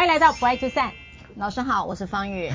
[0.00, 0.92] 欢迎来到不爱就散。
[1.36, 2.50] 老师好，我是方宇。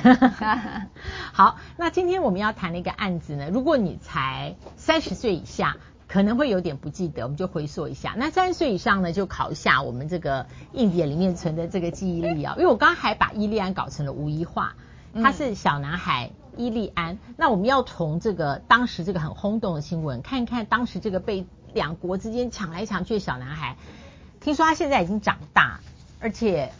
[1.32, 5.76] 好，那今天我们要谈的一个案子呢，如果你才三十岁以下，
[6.08, 8.14] 可能会有点不记得，我们就回溯一下。
[8.16, 12.54] 那三十岁以上呢，就考一下我们这个硬碟里面存的这个记忆力啊。
[12.56, 14.74] 因为我刚刚还把伊利安搞成了吴一化，
[15.14, 17.14] 他是小男孩伊利安。
[17.14, 23.76] 嗯、那我们要从这个当时这个很轰动的新闻，看一看当时这个被两国之间抢来抢去的小男孩。
[24.40, 25.78] 听说他现在已经长大，
[26.18, 26.72] 而且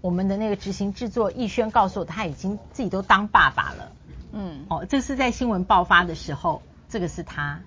[0.00, 3.92] 我们的那个执行制作逸轩告诉我，他已经自己都当爸爸了。
[4.32, 7.60] 嗯，哦，这是在新闻爆发的时候，这个是他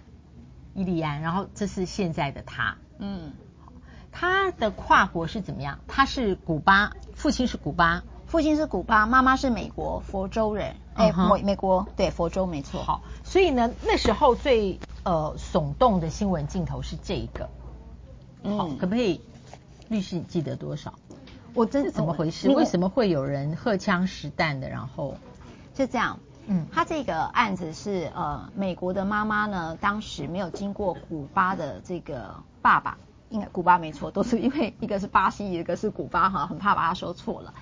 [0.74, 2.78] 伊利安，然后这是现在的他。
[2.98, 3.34] 嗯，
[4.12, 5.80] 他的跨国是怎么样？
[5.88, 10.76] 他是古巴，父亲是古巴，父亲是古巴，妈妈是美国佛州人。
[10.96, 12.84] 哎、uh 美美国对佛州没错。
[12.84, 17.50] 好，所以呢，那时候最呃耸动的新闻镜头是这个。
[18.44, 19.22] 好，可不可以？
[19.90, 20.94] 律师，你记得多少？
[21.54, 22.50] 我真是怎么回事？
[22.50, 24.70] 为什么会有人荷枪实弹的？
[24.70, 25.16] 然后
[25.76, 32.98] 是这样，嗯，他这个案子是呃，美国的妈妈呢，当时没有经过古巴的这个爸爸，
[33.30, 37.54] 应该古巴没错，都是因为一个是巴西，一个是古巴哈，很怕把他说错了。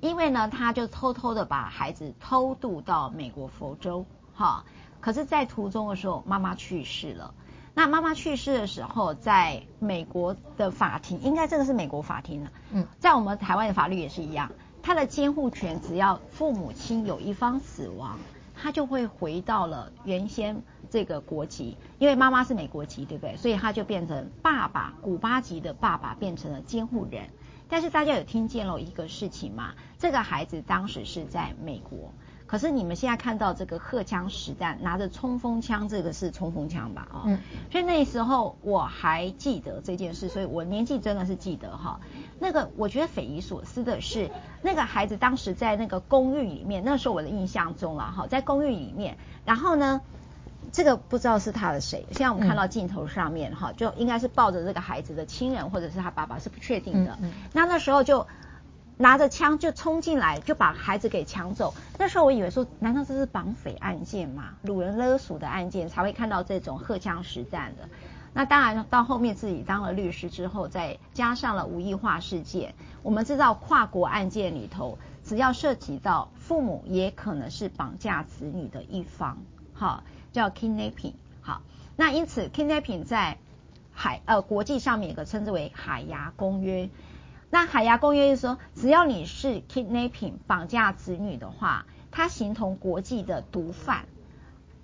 [0.00, 4.64] 因为呢，他就偷偷的把孩子偷渡到美国佛州，哈，
[5.00, 7.32] 可是，在途中的时候，妈妈去世了。
[7.78, 12.50] 那妈妈去世的时候，在美国的法庭，应该这个是美国法庭了。
[12.72, 14.50] 嗯，在我们台湾的法律也是一样，
[14.82, 18.18] 他的监护权只要父母亲有一方死亡，
[18.54, 23.36] 他就会回到了原先这个国籍，因为妈妈是美国籍，对不对？
[23.36, 27.28] 所以他就变成爸爸，古巴籍的爸爸变成了监护人。
[27.68, 29.74] 但是大家有听见了一个事情吗？
[29.98, 32.14] 这个孩子当时是在美国。
[32.46, 37.08] 可是你们现在看到这个荷枪实弹拿着冲锋枪，这个是冲锋枪吧？
[37.12, 37.40] 啊，嗯，
[37.72, 42.00] 所以那时候我还记得这件事，所以我年纪真的是记得哈。
[42.38, 44.30] 那个我觉得匪夷所思的是，
[44.62, 50.00] 那个孩子当时在那个公寓里面，那时候我的印象中了哈，在公寓里面，然后呢，
[50.70, 57.18] 这个不知道是他的谁，现在我们看到镜头上面哈，就应该是抱着这个孩子的亲人或者是他爸爸，是不确定的。
[57.52, 58.26] 那那时候就。
[58.98, 61.74] 拿着枪就冲进来，就把孩子给抢走。
[61.98, 64.54] 那时候我以为说，难道这是绑匪案件吗？
[64.64, 67.88] 掳人勒赎的案件才会看到这种荷枪实弹的。
[68.32, 79.38] 那当然，到后面自己当了律师之后，再加上了吴亦樺事件，我们知道跨国案件里头，只要涉及到父母，也可能是绑架子女的一方，
[79.74, 81.14] 好，叫 kidnapping。
[81.40, 81.62] 好，
[81.96, 83.38] 那因此 kidnapping 在
[83.92, 86.88] 海呃国际上面有个称之为海牙公约。
[87.50, 94.06] 那海牙公约就说，只要你是 kidnapping 绑架子女的话，他形同国际的毒贩，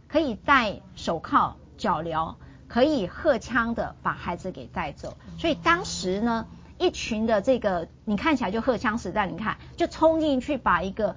[0.09, 2.37] 可以戴手铐脚镣，
[2.69, 5.17] 可以荷枪的把孩子给带走。
[5.39, 6.47] 所以当时呢，
[6.79, 11.17] 一群的这个你看起来就荷枪实弹，你看就冲进去把一个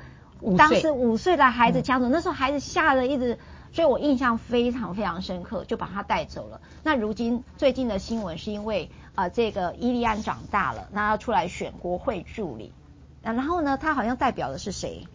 [0.58, 2.10] 当时五岁的孩子抢走。
[2.10, 3.38] 那时候孩子吓得一直。
[3.72, 6.62] 所以我印象非常非常深刻，就把他带走了。
[6.82, 12.74] 那如今最近的新闻是因为啊、呃，这个伊利安长大了，那要出来选国会助理。
[13.22, 15.08] 然后呢，他好像代表的是谁？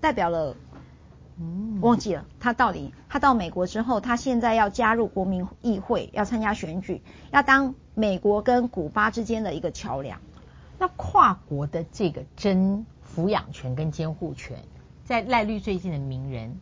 [0.00, 0.56] 代表了，
[1.38, 2.24] 嗯，忘记了。
[2.40, 10.20] 他到底他到美国之后，他现在要加入国民议会，要参加选举，要当美国跟古巴之间的一个桥梁。
[10.78, 12.84] 那跨国的这个争
[13.14, 14.58] 抚养权跟监护权，
[15.04, 16.58] 在赖律最近的名人。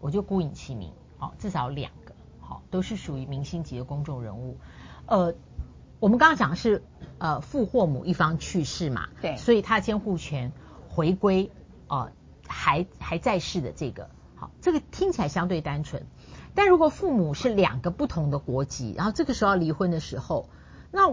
[0.00, 4.56] 我就孤隐其名，好，至少两个，好，都是属于明星级的公众人物。
[5.06, 5.34] 呃，
[6.00, 6.82] 我们刚刚讲的是，
[7.18, 10.52] 呃，父或母一方去世嘛，对，所以他监护权
[10.88, 11.50] 回归，
[11.88, 12.12] 呃，
[12.46, 16.06] 还还在世的这个，好，这个听起来相对单纯。
[16.54, 20.48] 但如果父母是两个不同的国籍，然后这个时候要离婚的时候，
[20.90, 21.08] 那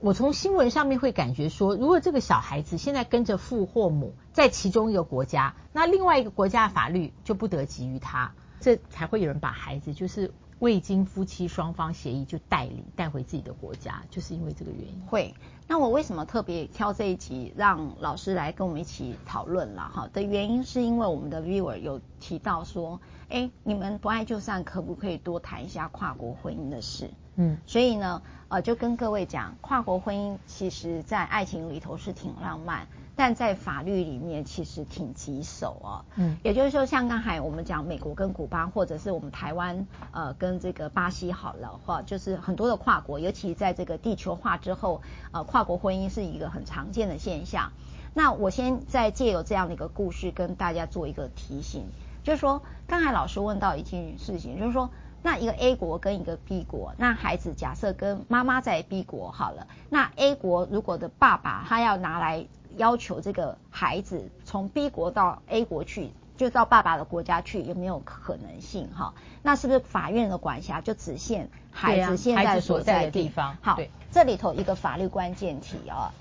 [0.00, 15.00] 我从新闻上面会感觉说，如果这个小孩子现在跟着父或母在其中一个国家，那另外一个国家的法律就不得给予他，这才会有人把孩子就是未经夫妻双方协议就代理带回自己的国家，就是因为这个原因。
[15.06, 15.34] 会，
[15.66, 20.08] 那我为什么特别挑这一集让老师来跟我们一起讨论了哈？
[20.12, 23.00] 的原因是因为我们的 viewer 有提到说，
[23.30, 27.10] 哎，你们不爱就散，可不可以多谈一下跨国婚姻的事？
[27.36, 32.86] 嗯，所以呢，呃，就跟各位讲，跨国婚姻其实在爱情里头是挺浪漫，
[33.20, 36.06] 但在法律里面其实挺棘手哦。
[36.16, 45.02] 嗯，也就是说，像刚才我们讲美国跟古巴，或者是我们台湾呃跟这个巴西好了话，就是很多的跨国，尤其在这个地球化之后，
[45.32, 47.72] 呃，跨国婚姻是一个很常见的现象。
[48.14, 51.84] 那我先再借由这样的一个故事跟大家做一个提醒，
[52.24, 54.88] 就是说，刚才老师问到一件事情，就是说。
[55.22, 62.46] 那一个 A 国跟一个 B 国，那孩子假设跟妈妈在 B 国好了，那 A 国如果的爸爸他要拿来
[62.76, 69.14] 要求这个孩子从 B 国到 A 国去，就到爸爸的国家去，有没有可能性哈？
[69.42, 73.56] 那是不是法院的管辖就只限孩子现在所在的地方？
[73.60, 73.78] 好，
[74.10, 76.12] 这里头一个法律关键题啊，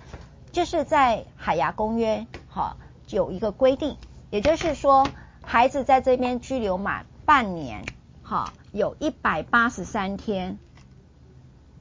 [0.51, 2.77] 就是在海牙公约哈
[3.09, 3.97] 有一个规定，
[4.29, 5.07] 也就是说，
[5.41, 7.85] 孩子在这边居留满半年，
[8.23, 10.57] 哈，有一百八十三天。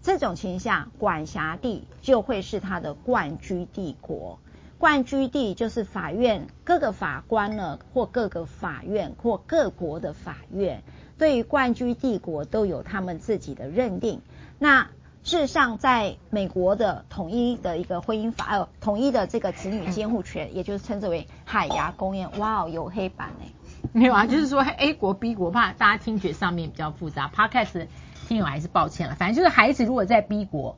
[0.01, 4.39] 这种情况下，管辖地就会是他的冠居帝国。
[4.79, 10.83] 冠居地就是法院各个法官呢，或各个法院或各国的法院，
[11.19, 14.21] 对于冠居地国都有他们自己的认定。
[14.59, 14.89] 那
[15.25, 22.27] 事实上，在美国的统一的一个婚姻法，呃，统一的这个子女监护权，也就是称之为海牙公约。
[22.39, 23.53] 哇哦，有黑板哎，
[23.93, 27.31] 没有啊，就是说 A 国 B 国，怕大家听觉上面比较复杂。
[27.35, 27.89] Podcast。
[28.27, 30.77] 听友还是抱歉了，反正就是孩子如果在 B 国，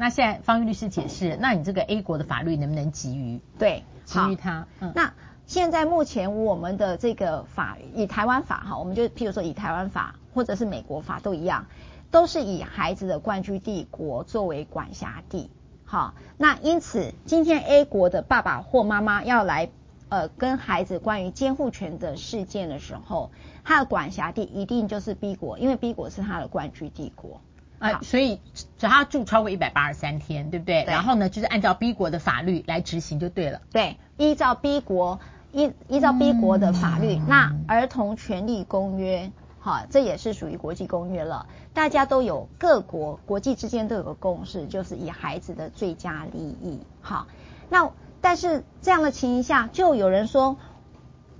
[0.00, 3.38] 那现在方玉律师解释，那你这个 A 国的法律能不能给予？
[3.58, 4.66] 对，给予他。
[4.80, 5.12] 嗯，那
[5.46, 11.66] 现在目前我们的这个法，以台湾法哈，我们就譬如说以台湾法或者是美国法都一样，
[12.10, 15.50] 都是以孩子的冠居地国作为管辖地。
[15.84, 19.68] 好，那因此今天 A 国的爸爸或妈妈要来。
[20.08, 23.30] 呃，跟孩子关于监护权的事件的时候，
[23.62, 27.40] 他的管辖地一定就是 B 国，因为 B 国是他的冠居帝国。
[27.80, 30.84] 呃，所以只要他住超过一百八十三天，对不对？
[30.84, 30.94] 对。
[30.94, 33.60] 然后呢，就是按照 B 国的法律来执行就对了。
[33.72, 35.18] 对，依照 B 国
[35.50, 41.46] 依依照 B 国的法律，嗯、那儿童权利公约，哈，这也是属于国际公约了。
[41.74, 47.26] 大家都有各国国际之间都有个共识，就是以孩子的最佳利益，好，
[47.68, 47.90] 那。
[48.22, 50.58] 但是这样的情形下，就有人说，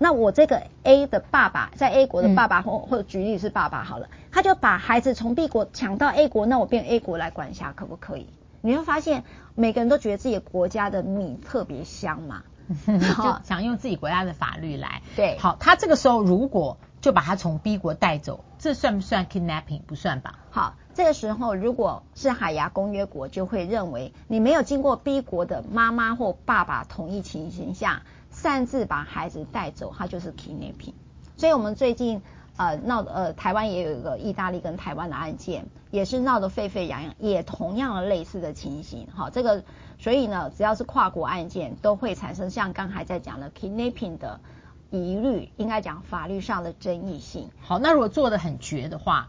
[0.02, 8.26] 那我这个 A 的爸爸在 A 国的爸爸，或或者举例是爸爸好了，他就把孩子从 B 国抢到 A 国，那我变 A 国来管辖，可不可以？
[8.62, 9.24] 你会发现，
[9.54, 12.44] 每个人都觉得自己国家的米特别香嘛，
[12.86, 15.02] 就想用自己国家的法律来。
[15.16, 19.82] 对，好，他这个时候如果就把他从 B 国带走，这算不算 kidnapping？
[19.82, 20.38] 不算吧？
[20.48, 20.76] 好。
[20.92, 28.02] 这个时候，如果是海牙公约国，就会认为你没有经过 B 国的妈妈或爸爸同意情形下，
[28.42, 30.94] 擅自把孩子带走，他就是 kidnapping。
[31.36, 32.22] 所以，我们最近
[32.56, 39.08] 呃闹呃台湾也有一个意大利跟台湾的案件，也是闹得沸沸扬扬，也同样的类似的情形。
[39.14, 39.62] 好，这个
[39.98, 44.40] 所以呢，只要是跨国案件，都会产生像刚才在讲的 kidnapping 的
[44.90, 47.50] 疑虑，应该讲法律上的争议性。
[47.60, 49.28] 好，那如果做得很绝的话。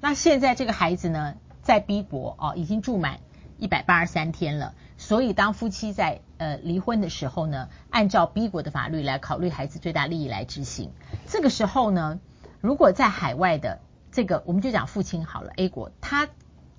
[0.00, 3.20] 那现在这个孩子呢，在 B 国哦，已经住满
[3.58, 4.74] 一百八十三天了。
[4.98, 10.90] 所以当夫妻在呃离婚的时候呢，按照 B 国的法律来考虑孩子最大利益来执行。
[11.28, 12.18] 这个时候呢，
[12.60, 13.80] 如果在海外的
[14.10, 16.28] 这个，我们就讲父亲好了，A 国，他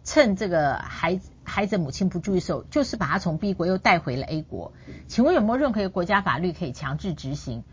[0.03, 4.73] 趁这个孩子孩子母亲不注意的时候，就是把他从 B 国又带回了 A 国。
[5.07, 7.63] 请问有没有任何一个国家法律可以强制执行？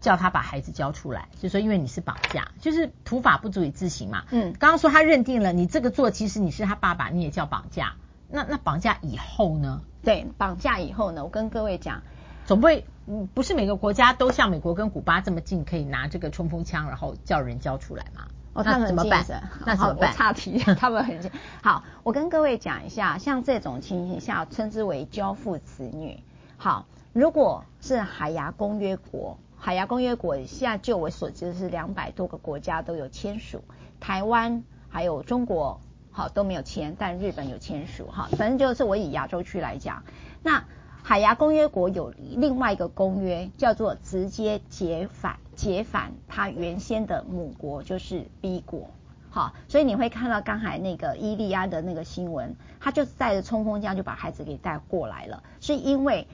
[0.00, 4.24] 叫他把孩子交出来，就是说因为你是绑架，就是土法不足以自行嘛。
[4.30, 7.94] 嗯，刚刚说他认定了你这个做，其实你是他爸爸，你也叫绑架。
[8.28, 9.82] 那那绑架以后呢？
[10.02, 12.02] 对，绑架以后呢，我跟各位讲，
[12.46, 18.26] 总不会，嗯，不是每个国家都像美国跟古巴这么近，可以拿这个冲锋枪，然后叫人交出来嘛？
[18.52, 19.24] 哦，他们怎么办？
[19.64, 20.10] 那怎么办？
[20.10, 21.30] 我岔题，他们很近。
[21.62, 26.22] 好，我跟各位讲一下，像这种情形下，称之为交付子女。
[26.56, 29.38] 好，如果是海牙公约国。
[29.56, 33.64] 海牙公约国现在就我所知是两百多个国家都有签署，
[33.98, 35.80] 台湾还有中国
[36.14, 38.30] 好都没有签，但日本有签署哈。
[38.38, 40.02] 反正就是我以亚洲区来讲，
[40.42, 40.64] 那
[41.02, 48.88] 海牙公约国有另外一个公约叫做直接解返解返它原先的母国就是 B 国，
[49.28, 56.26] 好，所以你会看到刚才那个伊利安的那个新闻，他就带着冲锋枪就把孩子给带过来了，是因为。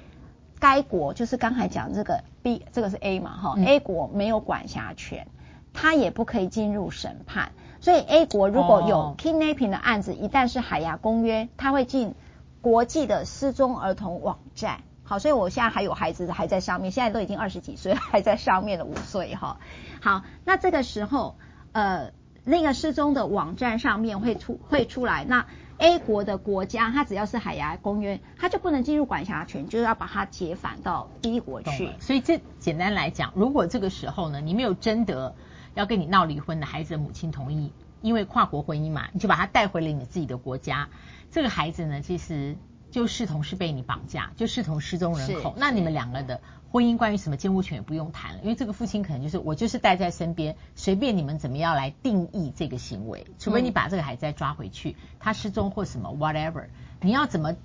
[0.63, 5.27] 该国就是刚才讲这个 B，这个是 A 嘛，哈、嗯、，A 国没有管辖权，
[5.73, 12.15] 他也不可以进入审判，所以 A 国如果有 kidnapping 的案子，哦、一旦是海牙公约，它会进
[12.61, 19.59] 国际的失踪儿童网站，好，所以我现在还有孩子还在上面，现在都已经二十几岁还在上面的五岁哈，
[20.01, 21.37] 好，那这个时候
[21.73, 22.13] 呃
[22.45, 25.47] 那个失踪的网站上面会出会出来那。
[25.83, 31.89] A 国的国家，它只要是海牙公约，它就不能进入管辖权，就是要把它解返到 B 国去。
[32.01, 35.35] 所以这简单来讲，如果这个时候呢，你没有征得
[35.75, 37.73] 要跟你闹离婚的孩子的母亲同意，
[38.03, 40.89] 因为跨国婚姻嘛，你就把他带回了你自己的国家，
[41.31, 42.57] 这个孩子呢，其实
[42.91, 45.55] 就视同是被你绑架，就视同失踪人口。
[45.57, 46.41] 那你们两个的。
[46.73, 56.67] 婚姻关于什么监护权也不用谈了，因为这个父亲可能就是我就是带在身边，随便你们怎么样来定义这个行为，除非你把这个孩子再抓回去，他失踪或什么 whatever，
[57.00, 57.57] 你要怎么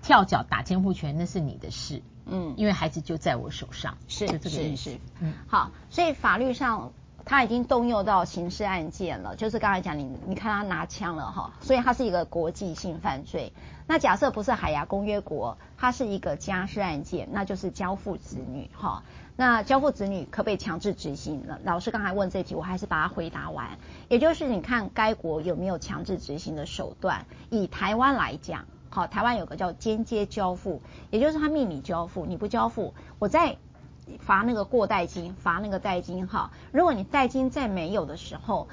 [0.00, 2.02] 跳脚打监护权那是你的事。
[2.24, 4.96] 嗯，因为孩子就在我手上，是就这个意思。
[5.18, 6.92] 嗯，好，所以法律上
[7.24, 13.52] 他已经动用到刑事案件了，就是刚才讲你你看他拿枪了哈，所以他是一个国际性犯罪。
[13.86, 19.02] 那假设不是海牙公约国，它是一个家事案件，那就是交付子女哈。
[19.36, 21.58] 那交付子女可不可以强制执行呢？
[21.64, 23.78] 老师刚才问这题，我还是把它回答完。
[24.08, 27.26] 也就是你看该国有没有强制执行的手段？
[27.50, 33.56] 以台湾来讲，好，台湾有个叫间接交付，也就是他秘密交付，你不交付，我在
[34.18, 36.50] 罚那个过代金，罚那个代金哈。
[36.72, 38.68] 如果你代金再没有的时候，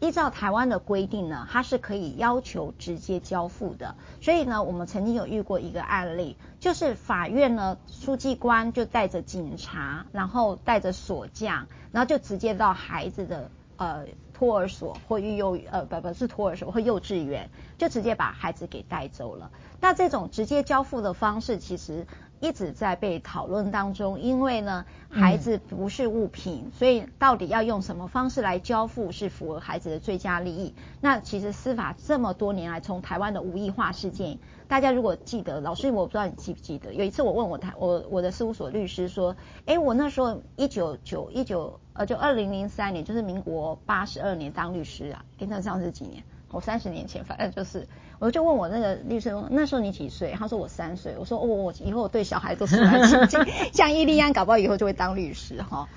[0.00, 3.94] 依照台湾的规定呢，它是可以要求直接交付的。
[4.20, 17.48] 所以呢，我们曾经有遇过一个案例，就是法院呢，书记官就带着警察，然后带着锁匠，然后就直接到孩子的呃托儿所或育幼呃不不是托儿所或幼稚园，
[17.78, 19.50] 就直接把孩子给带走了。
[19.80, 22.06] 那这种直接交付的方式，其实
[22.44, 30.74] 一直在被讨论当中，因为呢，孩子不是物品，所以到底要用什么方式来交付是符合孩子的最佳利益？
[31.00, 39.34] 那其实司法这么多年来，从台湾的无异化事件，大家如果记得，老师我不知道你记不记得，有一次我问我台我我的事务所律师说，
[39.64, 46.22] 哎，我那时候一九九一九呃就二零零三年，就是民国八十二年当律师啊，跟他上是几年？
[46.50, 50.32] 我三十年前，反正就是，我就问我那个律师，那时候你几岁？
[50.38, 51.14] 他说我三岁。
[51.18, 53.40] 我说哦，我以后我对小孩都是蛮 亲近，
[53.72, 55.88] 像伊利安，搞不好以后就会当律师哈。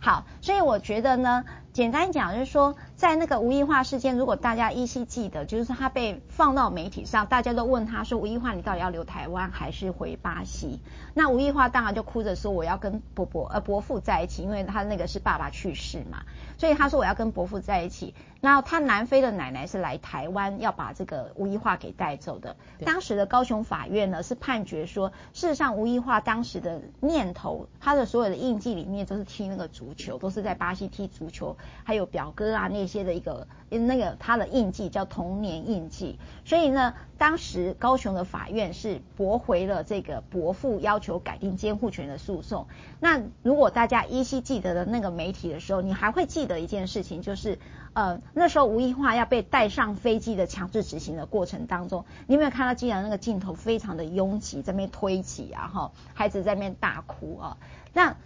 [0.00, 1.44] 好，所以我觉得呢，
[1.74, 2.74] 简单讲就是说。
[2.96, 10.80] 在那个吴亦化事件，如果大家依稀记得，就是他被放到媒体上，大家都问他说：“吴亦化，你到底要留台湾还是回巴西？”
[11.12, 16.22] 那吴亦化当然就哭着说：“我要跟伯伯呃伯父在一起，因为他那个是爸爸去世嘛，
[16.56, 22.56] 所以他说我要跟伯父在一起。”然后他南非的奶奶是来台湾要把这个吴亦化给带走的。
[22.84, 33.04] 当时的高雄法院呢是判决说，事实上吴亦化当时的念头，他的所有的印记里面都是踢那个足球，都是在巴西踢足球，还有表哥啊那些。
[33.04, 42.66] 的一个那个他的印记叫童年印记，所以呢，当时高雄的法院是驳回了这个伯父要求改定监护权的诉讼。
[42.98, 47.58] 那如果大家依稀记得的那个媒体的时候，你还会记得一件事情，就是
[47.92, 57.56] 呃那时候无异化要被带上飞机的强制执行的过程当中，你有没有看到机场那个镜头非常的拥挤，在那边推挤啊哈，孩子在那边大哭啊，
[57.92, 58.16] 那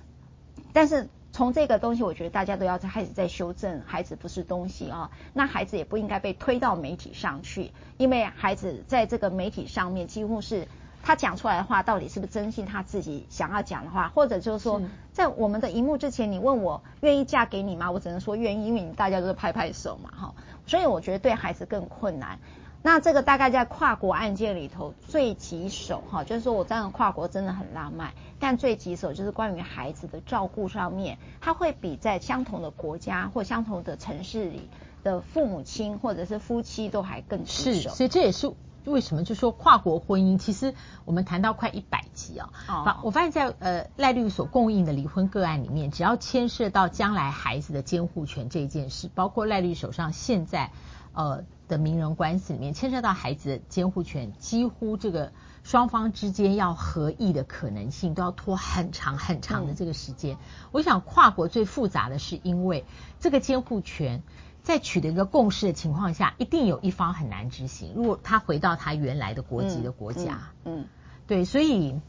[0.72, 1.08] 但是。
[1.38, 10.66] 从这个东西，我觉得大家都要开始在修正，孩子不是东西啊，那孩子也不应该被推到媒体上去，因为孩子在这个媒体上面几乎是
[11.00, 17.88] 他讲出来的话，到底是不是真心他自己想要讲的话，或者就是说，在我们的荧幕之前，你问我愿意嫁给你吗？
[17.88, 20.34] 我只能说愿意，因为你大家都是拍拍手嘛，哈，
[20.66, 22.40] 所以我觉得对孩子更困难。
[22.80, 34.70] 那这个大概在跨国案件里头最棘手哈，就是说我这样跨国真的很浪漫，但最棘手就是关于孩子的照顾上面，他会比在相同的国家或相同的城市里
[35.02, 37.90] 的父母亲或者是夫妻都还更棘手。
[37.90, 38.52] 是，所以这也是
[38.84, 40.72] 为什么就说跨国婚姻，其实
[41.04, 50.70] 我们谈到快一百集啊，哦，我发现在呃赖律所供应的离婚个案里面，只要牵涉到将来孩子的监护权这件事，包括赖律手上现在。
[51.12, 60.36] 呃的名人关系里面牵涉到孩子的监护权，几乎这个双方之间要合意的可能性都要拖很长很长的这个时间。
[60.36, 60.38] 嗯、
[60.72, 62.84] 我想跨国最复杂的是，因为
[63.20, 64.22] 这个监护权
[64.62, 67.92] 在取得一个共识的情况下，一定有一方很难执行。
[67.94, 70.86] 如果他回到他原来的国籍的国家，嗯，嗯嗯
[71.26, 72.00] 对，所以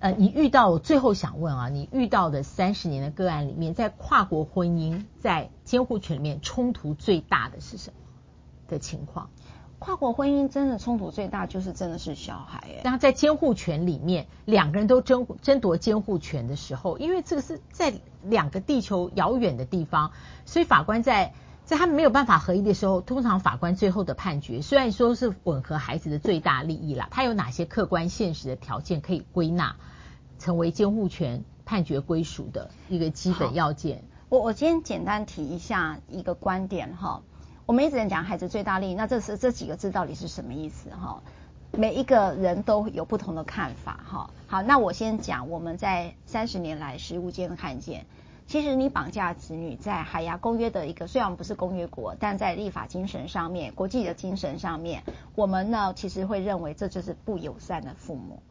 [0.00, 7.96] 呃，你遇到我最后想问啊，你遇到的三十年的个案里面，在跨国婚姻在监护权里面冲突最大的是什么？
[8.72, 9.30] 的情况，
[9.78, 12.80] 跨国婚姻真的冲突最大就是真的是小孩哎。
[12.82, 17.92] 然后在监护权里面，两个人都争争夺监护权的时候，因为这个是在
[18.24, 20.10] 两个地球遥远的地方，
[20.46, 29.76] 所以法官在在他们没有办法合一的时候，通常法官最后的判决虽然说是吻合孩子的最大利益啦，他有哪些客观现实的条件可以归纳
[30.38, 34.04] 成为监护权判决归属的一个基本要件？
[34.28, 37.22] 我我今天简单提一下一个观点哈。
[37.64, 41.22] 我们一直在讲孩子最大利益，那这是这几个字到底是什么意思哈？
[41.70, 44.30] 每一个人都有不同的看法哈。
[44.48, 48.04] 好，那我先讲我们在三十年来实务间看见，
[48.48, 55.04] 其实你绑架子女在海牙公约的一个虽然不是公约国，但在立法精神上面、国际的精神上面，
[55.36, 58.42] 我们呢其实会认为这就是不友善的父母。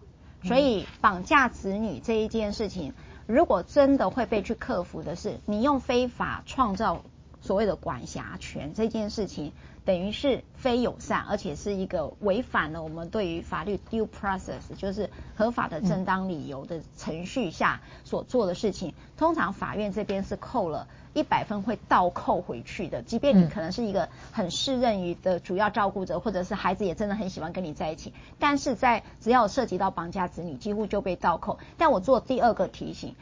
[0.43, 2.93] 所以绑架子女这一件事情，
[3.27, 7.01] 如果真的会被去克服的是，你用非法创造。
[7.41, 9.51] 所谓的管辖权这件事情，
[9.83, 18.93] 等于是非友善，而且是一个违反了我们对于法律 due process，就是合法的正当理由的程序下所做的事情。
[19.17, 23.01] 通常法院这边是扣了一百分，会倒扣回去的。
[23.01, 31.57] 即便你可能是一个很适任于的主要照顾者，或者是孩子也真的很喜欢跟你在一起，但是在只要涉及到绑架子女，几乎就被倒扣。
[31.77, 33.15] 但我做第二个提醒。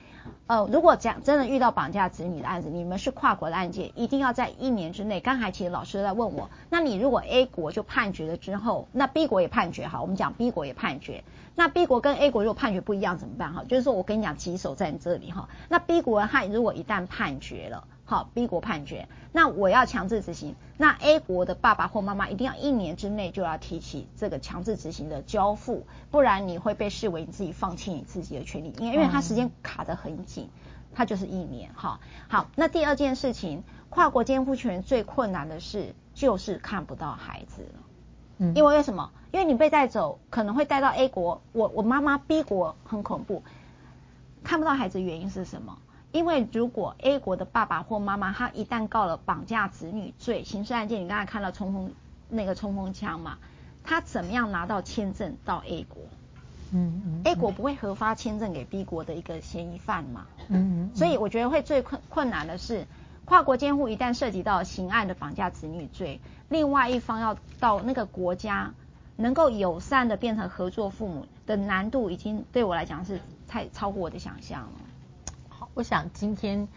[0.46, 5.19] 呃，如果讲真的遇到绑架子女的案子，你们是跨国的案件，一定要在一年之内。
[5.19, 11.24] 刚才其实老师在问我，那你如果 A 国就判决了之后，那 B 国也判决，好，我们讲 B 国也判决，
[11.59, 13.53] 那 B 国跟 A 国如果判决不一样怎么办？
[13.53, 15.49] 哈，就是说我跟你讲，棘手在这里哈。
[15.67, 17.85] 那 B 国他如果一旦判决了。
[18.05, 30.49] 好，B 国判决，那我要强制执行，那 A 国的爸爸或妈妈一定要一年之内就要提起这个强制执行的交付，不然你会被视为你自己放弃你自己的权利，因为因为他时间卡得很紧，
[30.95, 31.71] 他就是一年。
[31.75, 31.99] 哈，
[32.29, 37.79] 好，那第二件事情，跨国监护权最困难的是就是看不到孩子了，
[38.39, 39.12] 嗯，因为为什么？
[39.31, 43.43] 因为你被带走可能会带到 A 国，我我妈妈 B 国很恐怖，
[44.43, 45.77] 看不到孩子原因是什么？
[46.12, 51.91] 因为如果 A 国的爸爸或妈妈，他一旦告了绑架子女罪，刑事案件，你刚才看到冲锋
[52.29, 53.38] 那个冲锋枪嘛，
[53.84, 56.01] 他怎么样拿到签证到 A 国？
[56.72, 60.25] 嗯嗯，A 国不会核发签证给 B 国的一个嫌疑犯嘛？
[60.48, 62.88] 嗯嗯，所以我觉得会最困困难的是，
[63.29, 66.19] 跨国监护一旦涉及到刑案的绑架子女罪，
[66.50, 68.74] 另外一方要到那个国家
[69.17, 74.71] 能够友善的变成合作父母的难度，已经对我来讲是太超乎我的想象了。
[75.48, 76.67] 好我想今天，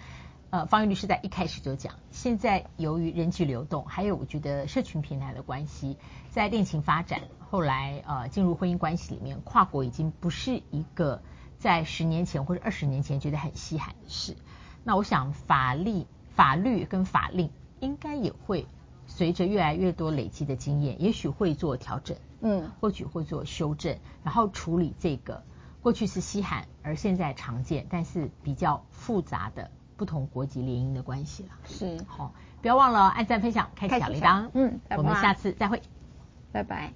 [0.51, 5.97] 呃，方玉律师在一开始就讲，现在由于人际流动，还有我觉得社群平台的关系，
[6.29, 11.23] 在恋情发展，后来呃进入婚姻关系里面，跨国已经不是一个
[11.59, 14.37] 在十年前或者二十年前觉得很稀罕的事。
[14.85, 18.67] 那我想法律、法律跟法令应该也会
[19.07, 25.43] 随着越来越多累积的经验，也许会做调整，嗯，或许会做修正，然后处理这个。
[25.83, 31.49] 过去是稀罕，而现在常见，但是比较复杂的不同国籍联姻的关系了。
[31.65, 34.49] 是，好，不要忘了按赞、分享、开启小铃铛。
[34.55, 35.83] 嗯，我们下次再会，
[36.53, 36.93] 拜拜。